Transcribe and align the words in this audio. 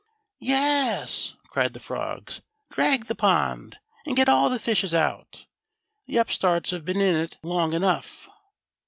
"Yes," 0.39 1.35
cried 1.49 1.73
the 1.73 1.79
frogs; 1.79 2.41
"drag 2.71 3.05
the 3.05 3.13
pond, 3.13 3.77
and 4.07 4.15
get 4.15 4.27
all 4.27 4.49
the 4.49 4.57
fishes 4.57 4.95
out. 4.95 5.45
The 6.07 6.17
upstarts 6.17 6.71
have 6.71 6.85
been 6.85 6.99
in 7.01 7.15
it 7.15 7.37
long 7.43 7.73
enough." 7.73 8.27